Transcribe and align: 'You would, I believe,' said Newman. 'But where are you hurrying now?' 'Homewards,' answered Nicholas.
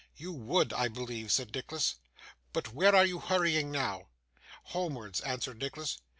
'You 0.15 0.31
would, 0.33 0.73
I 0.73 0.87
believe,' 0.87 1.31
said 1.31 1.53
Newman. 1.53 1.79
'But 2.53 2.73
where 2.73 2.95
are 2.95 3.05
you 3.05 3.19
hurrying 3.19 3.69
now?' 3.71 4.07
'Homewards,' 4.63 5.21
answered 5.21 5.59
Nicholas. 5.59 5.99